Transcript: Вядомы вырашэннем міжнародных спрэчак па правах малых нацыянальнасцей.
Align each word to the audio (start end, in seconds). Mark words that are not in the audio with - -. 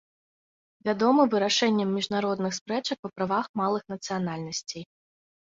Вядомы 0.87 1.25
вырашэннем 1.33 1.89
міжнародных 1.97 2.57
спрэчак 2.59 2.97
па 3.07 3.15
правах 3.21 3.45
малых 3.63 3.83
нацыянальнасцей. 3.95 4.83